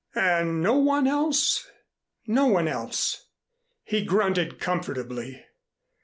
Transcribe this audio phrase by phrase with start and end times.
[0.15, 1.69] "And no one else?"
[2.25, 3.27] "No one else."
[3.83, 5.45] He grunted comfortably.